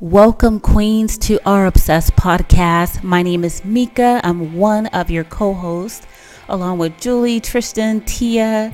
Welcome, 0.00 0.58
Queens, 0.58 1.16
to 1.18 1.38
our 1.48 1.66
Obsessed 1.66 2.16
podcast. 2.16 3.04
My 3.04 3.22
name 3.22 3.44
is 3.44 3.64
Mika. 3.64 4.20
I'm 4.24 4.56
one 4.56 4.86
of 4.88 5.10
your 5.10 5.22
co 5.22 5.54
hosts, 5.54 6.06
along 6.48 6.78
with 6.78 7.00
Julie, 7.00 7.38
Tristan, 7.38 8.00
Tia, 8.00 8.72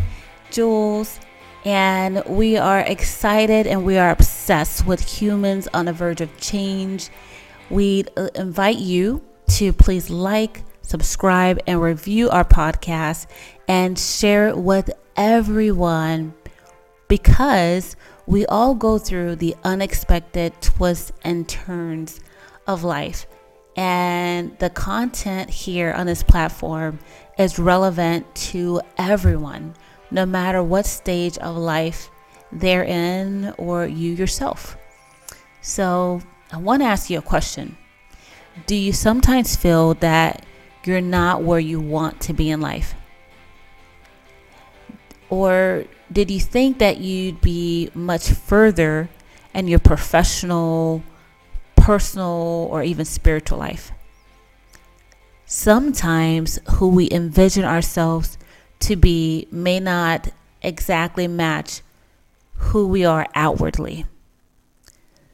Jules, 0.51 1.21
and 1.67 2.23
we 2.27 2.57
are 2.57 2.81
excited 2.81 3.67
and 3.67 3.85
we 3.85 3.99
are 3.99 4.11
obsessed 4.11 4.87
with 4.87 5.03
humans 5.03 5.69
on 5.75 5.85
the 5.85 5.93
verge 5.93 6.23
of 6.23 6.35
change. 6.39 7.11
We 7.69 8.05
uh, 8.17 8.29
invite 8.35 8.79
you 8.79 9.23
to 9.49 9.75
please 9.75 10.09
like, 10.09 10.63
subscribe, 10.81 11.61
and 11.67 11.83
review 11.83 12.31
our 12.31 12.45
podcast 12.45 13.27
and 13.69 13.99
share 13.99 14.49
it 14.49 14.57
with 14.57 14.91
everyone 15.15 16.33
because 17.09 17.97
we 18.29 18.45
all 18.45 18.75
go 18.75 18.99
through 18.99 19.35
the 19.37 19.57
unexpected 19.65 20.53
twists 20.61 21.11
and 21.23 21.49
turns 21.49 22.21
of 22.67 22.85
life. 22.85 23.27
And 23.75 24.57
the 24.59 24.69
content 24.69 25.49
here 25.49 25.95
on 25.95 26.05
this 26.05 26.23
platform 26.23 26.99
is 27.39 27.59
relevant 27.59 28.35
to 28.53 28.83
everyone, 28.99 29.73
no 30.11 30.27
matter 30.27 30.63
what 30.63 30.85
stage 30.85 31.39
of 31.39 31.57
life 31.57 32.11
they're 32.53 32.85
in 32.85 33.55
or 33.57 33.87
you 33.87 34.13
yourself. 34.13 34.77
So, 35.63 36.21
I 36.53 36.59
want 36.59 36.83
to 36.83 36.87
ask 36.87 37.09
you 37.09 37.19
a 37.19 37.23
question. 37.23 37.79
Do 38.67 38.75
you 38.77 38.93
sometimes 38.93 39.57
feel 39.57 39.95
that 39.95 40.45
you're 40.85 41.01
not 41.01 41.43
where 41.43 41.61
you 41.61 41.81
want 41.81 42.21
to 42.23 42.35
be 42.35 42.51
in 42.51 42.61
life? 42.61 42.95
Or 45.31 45.85
did 46.11 46.31
you 46.31 46.41
think 46.41 46.79
that 46.79 46.99
you'd 46.99 47.41
be 47.41 47.91
much 47.95 48.31
further 48.31 49.09
in 49.55 49.69
your 49.69 49.79
professional, 49.79 51.03
personal, 51.77 52.69
or 52.71 52.83
even 52.83 53.05
spiritual 53.05 53.59
life? 53.59 53.93
Sometimes 55.45 56.59
who 56.73 56.89
we 56.89 57.09
envision 57.11 57.65
ourselves 57.65 58.39
to 58.81 58.97
be 58.97 59.47
may 59.51 59.81
not 59.81 60.29
exactly 60.63 61.27
match 61.27 61.83
who 62.55 62.87
we 62.87 63.05
are 63.05 63.27
outwardly. 63.35 64.05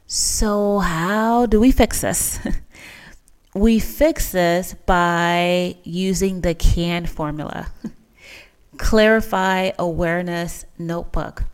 So, 0.06 0.78
how 0.78 1.46
do 1.46 1.58
we 1.58 1.72
fix 1.72 2.02
this? 2.02 2.38
we 3.54 3.78
fix 3.78 4.32
this 4.32 4.74
by 4.86 5.76
using 5.82 6.42
the 6.42 6.54
CAN 6.54 7.06
formula. 7.06 7.68
Clarify 8.78 9.70
Awareness 9.78 10.64
Notebook. 10.78 11.44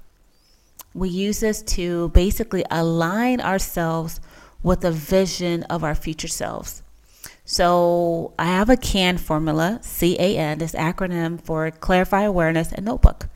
We 0.94 1.08
use 1.08 1.40
this 1.40 1.62
to 1.62 2.08
basically 2.10 2.64
align 2.70 3.40
ourselves 3.40 4.20
with 4.62 4.80
the 4.80 4.90
vision 4.90 5.62
of 5.64 5.84
our 5.84 5.94
future 5.94 6.28
selves. 6.28 6.82
So 7.44 8.32
I 8.38 8.46
have 8.46 8.70
a 8.70 8.76
CAN 8.76 9.18
formula, 9.18 9.78
C 9.82 10.16
A 10.18 10.36
N, 10.36 10.58
this 10.58 10.72
acronym 10.72 11.40
for 11.40 11.70
Clarify 11.70 12.22
Awareness 12.22 12.72
and 12.72 12.84
Notebook. 12.84 13.28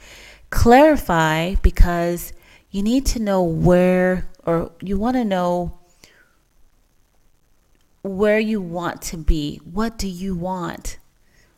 Clarify 0.50 1.56
because 1.62 2.32
you 2.70 2.82
need 2.82 3.06
to 3.06 3.18
know 3.20 3.42
where, 3.42 4.28
or 4.44 4.72
you 4.80 4.98
want 4.98 5.16
to 5.16 5.24
know 5.24 5.78
where 8.02 8.38
you 8.38 8.60
want 8.60 9.00
to 9.02 9.16
be. 9.16 9.60
What 9.64 9.96
do 9.98 10.08
you 10.08 10.34
want? 10.34 10.98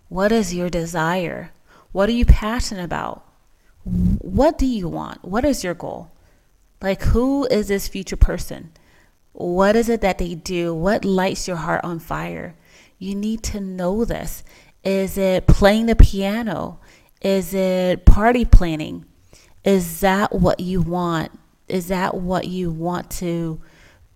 What 0.08 0.30
is 0.30 0.54
your 0.54 0.70
desire? 0.70 1.50
What 1.97 2.11
are 2.11 2.12
you 2.12 2.27
passionate 2.27 2.84
about? 2.84 3.25
What 3.84 4.58
do 4.58 4.66
you 4.66 4.86
want? 4.86 5.25
What 5.25 5.47
is 5.47 5.64
your 5.64 5.72
goal? 5.72 6.11
Like, 6.83 7.00
who 7.00 7.47
is 7.47 7.69
this 7.69 7.88
future 7.88 8.19
person? 8.19 8.72
What 9.33 9.77
is 9.77 9.88
it 9.88 10.03
that 10.03 10.19
they 10.19 10.34
do? 10.34 10.75
What 10.75 11.06
lights 11.06 11.48
your 11.48 11.56
heart 11.56 11.82
on 11.84 11.98
fire? 11.98 12.54
You 12.98 13.15
need 13.15 13.43
to 13.44 13.60
know 13.60 14.04
this. 14.04 14.44
Is 14.84 15.16
it 15.16 15.47
playing 15.47 15.87
the 15.87 15.97
piano? 15.97 16.81
Is 17.22 17.54
it 17.54 18.04
party 18.04 18.44
planning? 18.44 19.06
Is 19.65 20.00
that 20.00 20.34
what 20.34 20.60
you 20.60 20.82
want? 20.82 21.32
Is 21.66 21.88
that 21.88 22.15
what 22.15 22.47
you 22.47 22.71
want 22.71 23.10
to 23.22 23.59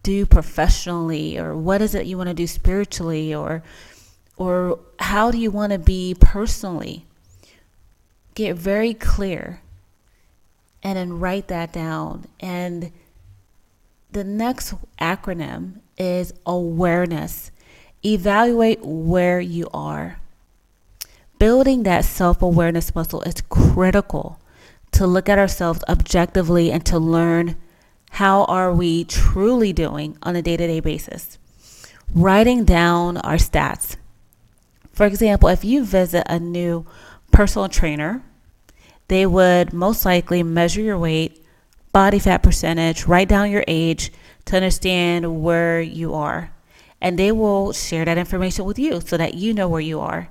do 0.03 0.26
professionally 0.26 1.38
or 1.38 1.56
what 1.56 1.81
is 1.81 1.94
it 1.94 2.05
you 2.05 2.19
want 2.19 2.28
to 2.28 2.34
do 2.34 2.47
spiritually 2.47 3.34
or 3.34 3.62
or 4.37 4.81
how 4.99 5.31
do 5.31 5.38
you 5.38 5.50
want 5.50 5.72
to 5.72 5.78
be 5.78 6.15
personally? 6.21 7.06
Get 8.35 8.57
very 8.57 8.95
clear 8.95 9.61
and 10.83 10.97
then 10.97 11.19
write 11.19 11.49
that 11.49 11.73
down. 11.73 12.27
And 12.41 12.93
the 14.13 14.25
next 14.25 14.75
acronym 15.01 15.81
is 15.99 16.33
awareness. 16.47 17.51
Evaluate 18.05 18.81
where 18.83 19.41
you 19.41 19.69
are. 19.75 20.19
Building 21.39 21.85
that 21.85 22.05
self 22.05 22.43
awareness 22.43 22.95
muscle 22.95 23.23
is 23.23 23.43
critical 23.49 24.41
to 24.93 25.07
look 25.07 25.29
at 25.29 25.39
ourselves 25.39 25.85
objectively 25.89 26.71
and 26.73 26.85
to 26.87 26.99
learn 26.99 27.57
how 28.12 28.45
are 28.45 28.73
we 28.73 29.05
truly 29.05 29.73
doing 29.73 30.19
on 30.23 30.35
a 30.35 30.43
day-to-day 30.43 30.81
basis. 30.81 31.39
Writing 32.15 32.65
down 32.65 33.17
our 33.19 33.37
stats. 33.37 33.97
For 34.93 35.07
example, 35.07 35.49
if 35.49 35.65
you 35.65 35.85
visit 35.85 36.25
a 36.27 36.41
new 36.41 36.85
personal 37.41 37.71
trainer, 37.71 38.23
they 39.09 39.25
would 39.25 39.73
most 39.73 40.05
likely 40.05 40.43
measure 40.43 40.83
your 40.83 40.99
weight, 40.99 41.43
body 41.91 42.19
fat 42.19 42.43
percentage, 42.43 43.06
write 43.06 43.31
down 43.31 43.51
your 43.51 43.65
age 43.67 44.12
to 44.45 44.56
understand 44.56 45.43
where 45.43 45.81
you 45.81 46.12
are. 46.12 46.53
And 47.00 47.19
they 47.19 47.33
will 47.33 47.73
share 47.73 48.05
that 48.05 48.19
information 48.19 48.67
with 48.67 48.79
you 48.79 49.00
so 49.00 49.17
that 49.17 49.33
you 49.33 49.55
know 49.55 49.71
where 49.71 49.81
you 49.81 50.00
are. 50.00 50.29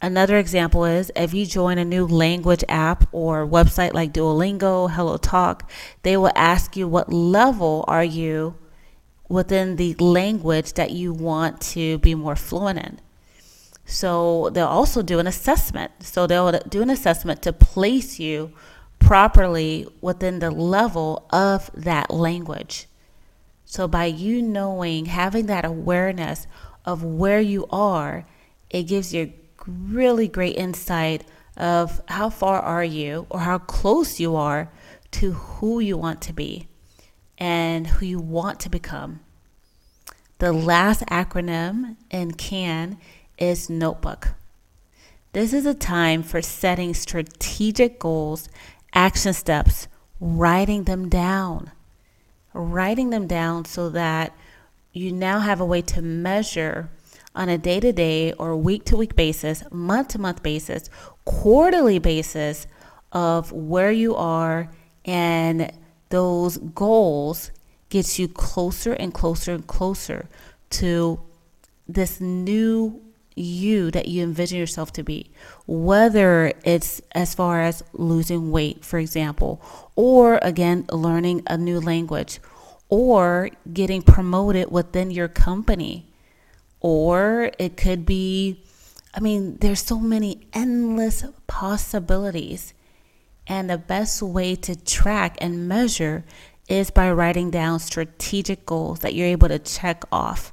Another 0.00 0.38
example 0.38 0.86
is 0.86 1.12
if 1.14 1.34
you 1.34 1.44
join 1.44 1.76
a 1.76 1.84
new 1.84 2.06
language 2.06 2.64
app 2.66 3.06
or 3.12 3.46
website 3.46 3.92
like 3.92 4.14
Duolingo, 4.14 4.90
Hello 4.90 5.18
Talk, 5.18 5.70
they 6.02 6.16
will 6.16 6.32
ask 6.34 6.78
you 6.78 6.88
what 6.88 7.12
level 7.12 7.84
are 7.86 8.02
you 8.04 8.56
within 9.28 9.76
the 9.76 9.92
language 9.96 10.72
that 10.72 10.92
you 10.92 11.12
want 11.12 11.60
to 11.72 11.98
be 11.98 12.14
more 12.14 12.36
fluent 12.36 12.78
in. 12.78 13.00
So 13.92 14.48
they'll 14.48 14.66
also 14.66 15.02
do 15.02 15.18
an 15.18 15.26
assessment. 15.26 15.92
So 16.00 16.26
they'll 16.26 16.50
do 16.60 16.80
an 16.80 16.88
assessment 16.88 17.42
to 17.42 17.52
place 17.52 18.18
you 18.18 18.52
properly 18.98 19.86
within 20.00 20.38
the 20.38 20.50
level 20.50 21.26
of 21.30 21.70
that 21.74 22.10
language. 22.10 22.86
So 23.66 23.86
by 23.86 24.06
you 24.06 24.40
knowing, 24.40 25.06
having 25.06 25.44
that 25.46 25.66
awareness 25.66 26.46
of 26.86 27.04
where 27.04 27.40
you 27.40 27.66
are, 27.68 28.24
it 28.70 28.84
gives 28.84 29.12
you 29.12 29.34
really 29.66 30.26
great 30.26 30.56
insight 30.56 31.24
of 31.58 32.00
how 32.08 32.30
far 32.30 32.60
are 32.60 32.84
you 32.84 33.26
or 33.28 33.40
how 33.40 33.58
close 33.58 34.18
you 34.18 34.36
are 34.36 34.72
to 35.10 35.32
who 35.32 35.80
you 35.80 35.98
want 35.98 36.22
to 36.22 36.32
be 36.32 36.66
and 37.36 37.86
who 37.86 38.06
you 38.06 38.20
want 38.20 38.58
to 38.60 38.70
become. 38.70 39.20
The 40.38 40.50
last 40.50 41.02
acronym 41.02 41.96
in 42.10 42.32
CAN 42.32 42.96
is 43.42 43.68
Notebook. 43.68 44.28
This 45.32 45.52
is 45.52 45.66
a 45.66 45.74
time 45.74 46.22
for 46.22 46.40
setting 46.40 46.94
strategic 46.94 47.98
goals, 47.98 48.48
action 48.94 49.32
steps, 49.32 49.88
writing 50.20 50.84
them 50.84 51.08
down. 51.08 51.72
Writing 52.54 53.10
them 53.10 53.26
down 53.26 53.64
so 53.64 53.90
that 53.90 54.32
you 54.92 55.10
now 55.10 55.40
have 55.40 55.60
a 55.60 55.66
way 55.66 55.82
to 55.82 56.00
measure 56.00 56.88
on 57.34 57.48
a 57.48 57.58
day 57.58 57.80
to 57.80 57.92
day 57.92 58.32
or 58.34 58.56
week 58.56 58.84
to 58.84 58.96
week 58.96 59.16
basis, 59.16 59.64
month 59.72 60.08
to 60.08 60.20
month 60.20 60.44
basis, 60.44 60.88
quarterly 61.24 61.98
basis 61.98 62.68
of 63.10 63.50
where 63.50 63.90
you 63.90 64.14
are 64.14 64.70
and 65.04 65.72
those 66.10 66.58
goals 66.58 67.50
gets 67.88 68.20
you 68.20 68.28
closer 68.28 68.92
and 68.92 69.12
closer 69.12 69.52
and 69.52 69.66
closer 69.66 70.28
to 70.70 71.20
this 71.88 72.20
new 72.20 73.02
you 73.34 73.90
that 73.90 74.08
you 74.08 74.22
envision 74.22 74.58
yourself 74.58 74.92
to 74.92 75.02
be, 75.02 75.30
whether 75.66 76.52
it's 76.64 77.00
as 77.12 77.34
far 77.34 77.62
as 77.62 77.82
losing 77.92 78.50
weight, 78.50 78.84
for 78.84 78.98
example, 78.98 79.60
or 79.96 80.38
again, 80.42 80.86
learning 80.90 81.42
a 81.46 81.56
new 81.56 81.80
language, 81.80 82.40
or 82.88 83.50
getting 83.72 84.02
promoted 84.02 84.70
within 84.70 85.10
your 85.10 85.28
company, 85.28 86.06
or 86.80 87.50
it 87.58 87.76
could 87.76 88.04
be, 88.04 88.62
I 89.14 89.20
mean, 89.20 89.56
there's 89.60 89.82
so 89.82 89.98
many 89.98 90.46
endless 90.52 91.24
possibilities. 91.46 92.74
And 93.46 93.68
the 93.68 93.78
best 93.78 94.22
way 94.22 94.54
to 94.56 94.76
track 94.76 95.36
and 95.40 95.68
measure 95.68 96.24
is 96.68 96.90
by 96.90 97.10
writing 97.10 97.50
down 97.50 97.80
strategic 97.80 98.64
goals 98.64 99.00
that 99.00 99.14
you're 99.14 99.26
able 99.26 99.48
to 99.48 99.58
check 99.58 100.04
off 100.12 100.52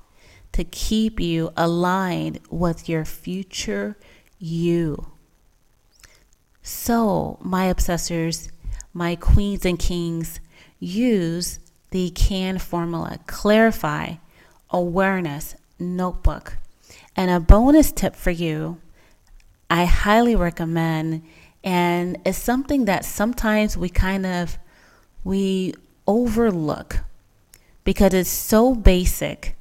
to 0.59 0.65
keep 0.65 1.21
you 1.21 1.53
aligned 1.55 2.37
with 2.49 2.89
your 2.89 3.05
future 3.05 3.95
you. 4.39 5.07
So, 6.61 7.37
my 7.39 7.73
obsessors, 7.73 8.51
my 8.93 9.15
queens 9.15 9.65
and 9.65 9.79
kings, 9.79 10.41
use 10.77 11.59
the 11.91 12.09
CAN 12.09 12.57
formula, 12.57 13.19
clarify, 13.25 14.15
awareness, 14.69 15.55
notebook. 15.79 16.57
And 17.15 17.31
a 17.31 17.39
bonus 17.39 17.93
tip 17.93 18.13
for 18.13 18.31
you, 18.31 18.81
I 19.69 19.85
highly 19.85 20.35
recommend, 20.35 21.23
and 21.63 22.17
it's 22.25 22.37
something 22.37 22.83
that 22.83 23.05
sometimes 23.05 23.77
we 23.77 23.87
kind 23.87 24.25
of 24.25 24.57
we 25.23 25.73
overlook 26.05 26.97
because 27.85 28.13
it's 28.13 28.29
so 28.29 28.75
basic. 28.75 29.55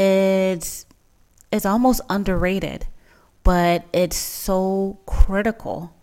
It's 0.00 0.86
it's 1.52 1.66
almost 1.66 2.00
underrated, 2.08 2.86
but 3.44 3.84
it's 3.92 4.16
so 4.16 4.98
critical 5.04 5.94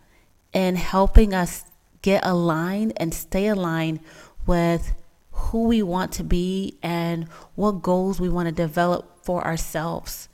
in 0.54 0.76
helping 0.76 1.34
us 1.34 1.64
get 2.04 2.24
aligned 2.24 2.94
and 2.98 3.12
stay 3.12 3.48
aligned 3.48 4.02
with 4.46 4.94
who 5.32 5.64
we 5.64 5.82
want 5.82 6.12
to 6.12 6.24
be 6.24 6.78
and 6.84 7.28
what 7.56 7.82
goals 7.82 8.20
we 8.20 8.30
want 8.30 8.48
to 8.48 8.52
develop 8.52 9.26
for 9.26 9.44
ourselves. 9.44 10.30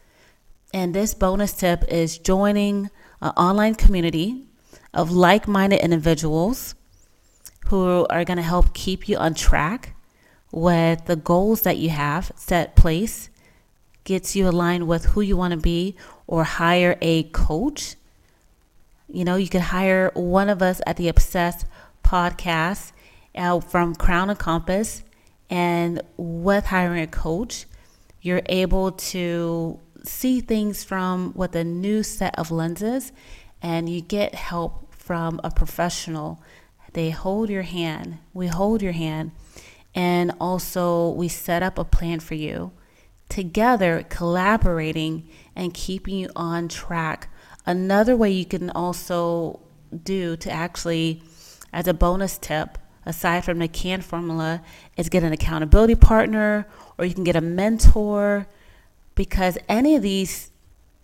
And 0.74 0.94
this 0.94 1.13
bonus 1.13 1.54
tip 1.54 1.86
is 1.88 2.18
joining 2.18 2.89
an 3.21 3.31
online 3.38 3.75
community 3.75 4.45
of 4.94 5.09
like 5.12 5.48
minded 5.48 5.80
individuals 5.80 6.75
who 7.68 8.06
are 8.09 8.25
going 8.25 8.38
to 8.38 8.44
help 8.44 8.74
keep 8.74 9.07
you 9.07 9.16
on 9.16 9.36
track 9.36 9.95
with 10.51 11.06
the 11.06 11.16
goals 11.16 11.62
that 11.62 11.77
you 11.77 11.92
have 11.92 12.31
set 12.36 12.75
place, 12.75 13.30
gets 14.04 14.36
you 14.36 14.48
aligned 14.48 14.88
with 14.88 15.06
who 15.06 15.22
you 15.22 15.38
want 15.38 15.52
to 15.52 15.60
be, 15.60 15.96
or 16.28 16.44
hire 16.44 16.98
a 17.02 17.24
coach. 17.24 17.96
You 19.08 19.24
know, 19.26 19.36
you 19.36 19.50
could 19.50 19.62
hire 19.62 20.12
one 20.14 20.50
of 20.50 20.62
us 20.62 20.82
at 20.86 20.98
the 20.98 21.08
Obsessed 21.08 21.66
podcast 22.04 22.92
uh, 23.36 23.60
from 23.60 23.96
Crown 23.96 24.30
and 24.30 24.40
Compass. 24.40 25.04
And 25.50 26.02
with 26.18 26.66
hiring 26.66 27.04
a 27.04 27.08
coach, 27.08 27.66
you're 28.22 28.42
able 28.48 28.92
to 28.92 29.80
see 30.04 30.42
things 30.42 30.84
from 30.84 31.34
with 31.36 31.56
a 31.56 31.64
new 31.64 32.04
set 32.04 32.38
of 32.38 32.52
lenses 32.52 33.12
and 33.62 33.88
you 33.88 34.02
get 34.02 34.36
help 34.36 34.94
from 34.94 35.40
a 35.44 35.52
professional. 35.52 36.42
They 36.94 37.10
hold 37.10 37.50
your 37.50 37.64
hand. 37.64 38.20
We 38.34 38.48
hold 38.48 38.82
your 38.82 38.92
hand. 38.92 39.32
And 39.96 40.34
also, 40.40 41.10
we 41.12 41.28
set 41.28 41.64
up 41.64 41.78
a 41.78 41.84
plan 41.86 42.20
for 42.20 42.36
you 42.36 42.72
together, 43.33 44.06
collaborating 44.09 45.27
and 45.56 45.74
keeping 45.74 46.15
you 46.15 46.30
on 46.35 46.68
track. 46.68 47.30
Another 47.65 48.15
way 48.15 48.30
you 48.30 48.45
can 48.45 48.69
also 48.69 49.59
do 50.03 50.38
to 50.38 50.51
actually, 50.51 51.24
as 51.74 51.88
a 51.88 51.94
bonus 51.94 52.38
tip, 52.38 52.77
aside 53.06 53.44
from 53.44 53.57
the 53.57 53.68
CAN 53.68 54.01
formula, 54.01 54.62
is 54.97 55.09
get 55.09 55.24
an 55.24 55.33
accountability 55.33 55.95
partner 55.95 56.68
or 56.97 57.06
you 57.06 57.13
can 57.15 57.24
get 57.24 57.35
a 57.35 57.41
mentor 57.41 58.47
because 59.15 59.57
any 59.68 59.95
of 59.95 60.03
these 60.03 60.51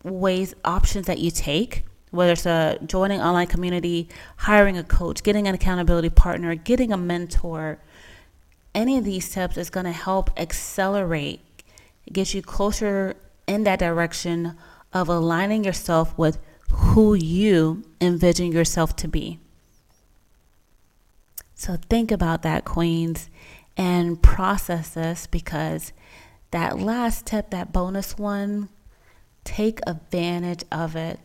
ways, 0.03 0.53
options 0.63 1.07
that 1.07 1.17
you 1.17 1.31
take, 1.31 1.83
whether 2.11 2.33
it's 2.33 2.45
a 2.45 2.77
joining 2.85 3.21
online 3.21 3.47
community, 3.47 4.07
hiring 4.37 4.77
a 4.77 4.83
coach, 4.83 5.23
getting 5.23 5.47
an 5.47 5.55
accountability 5.55 6.09
partner, 6.09 6.53
getting 6.53 6.93
a 6.93 6.97
mentor, 6.97 7.79
any 8.75 8.97
of 8.97 9.03
these 9.03 9.29
tips 9.31 9.57
is 9.57 9.69
going 9.69 9.85
to 9.85 9.91
help 9.91 10.29
accelerate, 10.39 11.41
get 12.11 12.33
you 12.33 12.41
closer 12.41 13.15
in 13.47 13.63
that 13.63 13.79
direction 13.79 14.55
of 14.93 15.09
aligning 15.09 15.63
yourself 15.63 16.17
with 16.17 16.39
who 16.71 17.13
you 17.13 17.83
envision 17.99 18.51
yourself 18.51 18.95
to 18.97 19.07
be. 19.07 19.39
So 21.55 21.77
think 21.89 22.11
about 22.11 22.43
that, 22.43 22.63
Queens, 22.63 23.29
and 23.75 24.21
process 24.21 24.89
this 24.91 25.27
because 25.27 25.91
that 26.51 26.79
last 26.79 27.25
tip, 27.25 27.49
that 27.49 27.71
bonus 27.71 28.17
one, 28.17 28.69
take 29.43 29.79
advantage 29.85 30.63
of 30.71 30.95
it. 30.95 31.19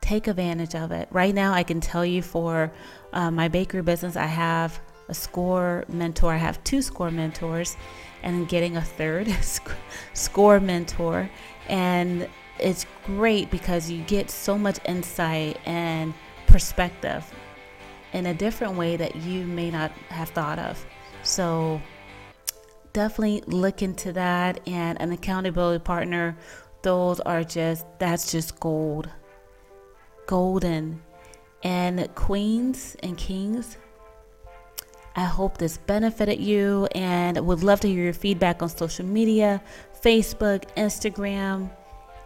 Take 0.00 0.26
advantage 0.26 0.74
of 0.74 0.92
it. 0.92 1.08
Right 1.10 1.34
now, 1.34 1.52
I 1.52 1.62
can 1.62 1.80
tell 1.80 2.04
you 2.04 2.22
for 2.22 2.72
uh, 3.12 3.30
my 3.30 3.48
bakery 3.48 3.82
business, 3.82 4.16
I 4.16 4.26
have 4.26 4.80
a 5.10 5.14
Score 5.14 5.84
mentor. 5.88 6.32
I 6.32 6.36
have 6.38 6.62
two 6.64 6.80
Score 6.80 7.10
mentors, 7.10 7.76
and 8.22 8.48
getting 8.48 8.76
a 8.76 8.82
third 8.82 9.28
Score 10.14 10.60
mentor. 10.60 11.28
And 11.68 12.28
it's 12.58 12.86
great 13.04 13.50
because 13.50 13.90
you 13.90 14.02
get 14.04 14.30
so 14.30 14.56
much 14.56 14.78
insight 14.86 15.58
and 15.66 16.14
perspective 16.46 17.24
in 18.12 18.26
a 18.26 18.34
different 18.34 18.76
way 18.76 18.96
that 18.96 19.16
you 19.16 19.44
may 19.46 19.70
not 19.70 19.92
have 20.08 20.30
thought 20.30 20.58
of. 20.58 20.84
So 21.22 21.80
definitely 22.92 23.42
look 23.46 23.82
into 23.82 24.12
that 24.12 24.60
and 24.66 25.00
an 25.00 25.12
accountability 25.12 25.82
partner. 25.82 26.36
Those 26.82 27.20
are 27.20 27.44
just, 27.44 27.86
that's 27.98 28.32
just 28.32 28.58
gold. 28.60 29.08
Golden. 30.26 31.02
And 31.62 32.12
queens 32.14 32.96
and 33.02 33.18
kings, 33.18 33.76
I 35.16 35.24
hope 35.24 35.58
this 35.58 35.76
benefited 35.76 36.40
you 36.40 36.86
and 36.94 37.38
would 37.46 37.62
love 37.62 37.80
to 37.80 37.88
hear 37.88 38.04
your 38.04 38.12
feedback 38.12 38.62
on 38.62 38.68
social 38.68 39.04
media 39.04 39.62
Facebook, 40.02 40.64
Instagram. 40.76 41.70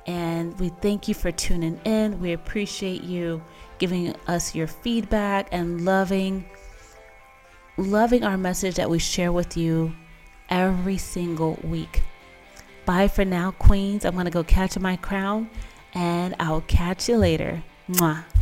And 0.06 0.58
we 0.60 0.69
thank 0.69 1.08
you 1.08 1.14
for 1.14 1.32
tuning 1.32 1.81
in. 1.84 2.20
We 2.20 2.32
appreciate 2.32 3.02
you 3.02 3.42
giving 3.78 4.14
us 4.26 4.54
your 4.54 4.66
feedback 4.66 5.48
and 5.50 5.84
loving 5.84 6.44
loving 7.76 8.22
our 8.22 8.36
message 8.36 8.76
that 8.76 8.88
we 8.88 8.98
share 8.98 9.32
with 9.32 9.56
you 9.56 9.92
every 10.48 10.96
single 10.96 11.58
week. 11.64 12.02
Bye 12.84 13.08
for 13.08 13.25
now, 13.25 13.50
Queens. 13.52 14.04
I'm 14.04 14.12
going 14.12 14.26
to 14.26 14.30
go 14.30 14.44
catch 14.44 14.78
my 14.78 14.96
crown 14.96 15.50
and 15.94 16.37
I'll 16.38 16.60
catch 16.62 17.08
you 17.08 17.16
later. 17.16 17.62
Mwah. 17.88 18.33